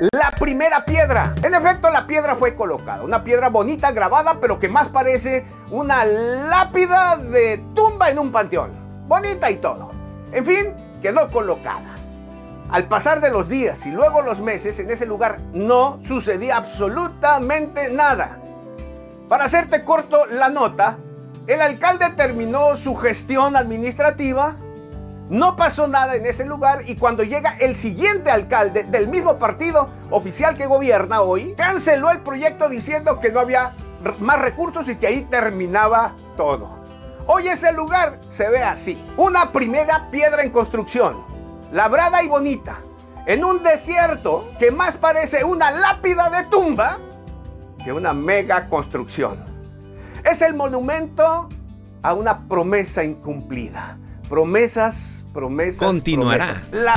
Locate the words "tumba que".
46.44-47.92